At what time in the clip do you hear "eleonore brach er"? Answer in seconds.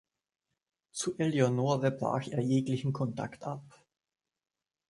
1.19-2.41